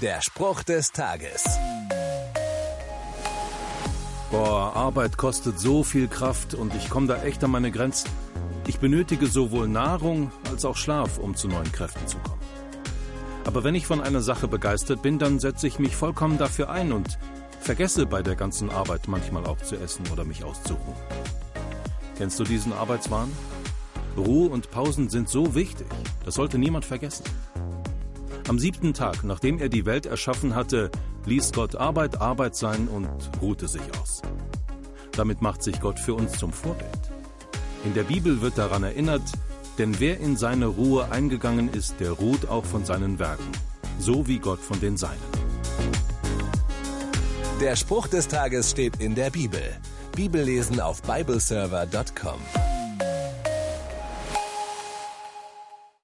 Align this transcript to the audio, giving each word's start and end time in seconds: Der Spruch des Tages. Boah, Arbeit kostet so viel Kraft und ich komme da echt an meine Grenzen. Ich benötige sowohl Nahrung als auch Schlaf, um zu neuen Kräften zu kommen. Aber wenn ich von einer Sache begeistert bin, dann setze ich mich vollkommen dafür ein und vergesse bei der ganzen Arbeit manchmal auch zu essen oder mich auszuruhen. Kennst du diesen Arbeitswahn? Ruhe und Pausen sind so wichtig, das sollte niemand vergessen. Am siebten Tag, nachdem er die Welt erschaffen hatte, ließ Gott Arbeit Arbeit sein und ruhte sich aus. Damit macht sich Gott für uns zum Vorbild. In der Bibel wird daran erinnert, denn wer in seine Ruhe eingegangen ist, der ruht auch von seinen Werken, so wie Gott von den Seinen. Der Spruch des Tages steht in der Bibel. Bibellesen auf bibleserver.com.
Der 0.00 0.22
Spruch 0.22 0.62
des 0.62 0.92
Tages. 0.92 1.44
Boah, 4.30 4.74
Arbeit 4.74 5.18
kostet 5.18 5.58
so 5.58 5.84
viel 5.84 6.08
Kraft 6.08 6.54
und 6.54 6.74
ich 6.74 6.88
komme 6.88 7.06
da 7.06 7.22
echt 7.22 7.44
an 7.44 7.50
meine 7.50 7.70
Grenzen. 7.70 8.08
Ich 8.66 8.78
benötige 8.78 9.26
sowohl 9.26 9.68
Nahrung 9.68 10.32
als 10.50 10.64
auch 10.64 10.78
Schlaf, 10.78 11.18
um 11.18 11.34
zu 11.34 11.48
neuen 11.48 11.70
Kräften 11.70 12.06
zu 12.06 12.16
kommen. 12.16 12.40
Aber 13.44 13.62
wenn 13.62 13.74
ich 13.74 13.86
von 13.86 14.00
einer 14.00 14.22
Sache 14.22 14.48
begeistert 14.48 15.02
bin, 15.02 15.18
dann 15.18 15.38
setze 15.38 15.66
ich 15.66 15.78
mich 15.78 15.94
vollkommen 15.94 16.38
dafür 16.38 16.70
ein 16.70 16.92
und 16.92 17.18
vergesse 17.60 18.06
bei 18.06 18.22
der 18.22 18.36
ganzen 18.36 18.70
Arbeit 18.70 19.06
manchmal 19.06 19.44
auch 19.44 19.58
zu 19.58 19.76
essen 19.76 20.04
oder 20.10 20.24
mich 20.24 20.44
auszuruhen. 20.44 20.96
Kennst 22.16 22.40
du 22.40 22.44
diesen 22.44 22.72
Arbeitswahn? 22.72 23.30
Ruhe 24.16 24.48
und 24.48 24.70
Pausen 24.70 25.10
sind 25.10 25.28
so 25.28 25.54
wichtig, 25.54 25.86
das 26.24 26.36
sollte 26.36 26.56
niemand 26.56 26.86
vergessen. 26.86 27.24
Am 28.48 28.58
siebten 28.58 28.94
Tag, 28.94 29.24
nachdem 29.24 29.58
er 29.58 29.68
die 29.68 29.86
Welt 29.86 30.06
erschaffen 30.06 30.54
hatte, 30.54 30.90
ließ 31.26 31.52
Gott 31.52 31.76
Arbeit 31.76 32.20
Arbeit 32.20 32.56
sein 32.56 32.88
und 32.88 33.08
ruhte 33.40 33.68
sich 33.68 33.82
aus. 34.00 34.22
Damit 35.12 35.42
macht 35.42 35.62
sich 35.62 35.80
Gott 35.80 35.98
für 35.98 36.14
uns 36.14 36.32
zum 36.38 36.52
Vorbild. 36.52 36.88
In 37.84 37.94
der 37.94 38.04
Bibel 38.04 38.40
wird 38.40 38.58
daran 38.58 38.82
erinnert, 38.82 39.22
denn 39.78 39.98
wer 39.98 40.18
in 40.20 40.36
seine 40.36 40.66
Ruhe 40.66 41.10
eingegangen 41.10 41.72
ist, 41.72 42.00
der 42.00 42.12
ruht 42.12 42.48
auch 42.48 42.64
von 42.64 42.84
seinen 42.84 43.18
Werken, 43.18 43.52
so 43.98 44.26
wie 44.26 44.38
Gott 44.38 44.60
von 44.60 44.80
den 44.80 44.96
Seinen. 44.96 45.18
Der 47.60 47.76
Spruch 47.76 48.06
des 48.06 48.28
Tages 48.28 48.70
steht 48.70 49.00
in 49.00 49.14
der 49.14 49.30
Bibel. 49.30 49.62
Bibellesen 50.16 50.80
auf 50.80 51.02
bibleserver.com. 51.02 52.69